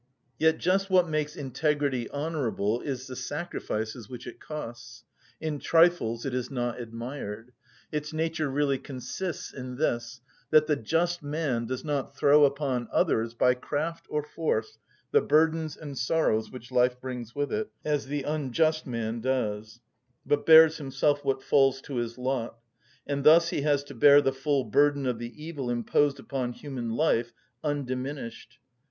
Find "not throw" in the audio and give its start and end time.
11.85-12.45